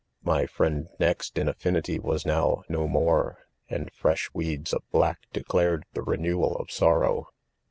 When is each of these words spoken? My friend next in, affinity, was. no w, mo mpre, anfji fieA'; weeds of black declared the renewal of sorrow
My 0.23 0.47
friend 0.47 0.87
next 0.99 1.37
in, 1.37 1.47
affinity, 1.47 1.99
was. 1.99 2.25
no 2.25 2.63
w, 2.67 2.87
mo 2.87 2.87
mpre, 3.01 3.35
anfji 3.69 3.91
fieA'; 3.93 4.29
weeds 4.33 4.73
of 4.73 4.81
black 4.89 5.19
declared 5.31 5.85
the 5.93 6.01
renewal 6.01 6.55
of 6.55 6.71
sorrow 6.71 7.27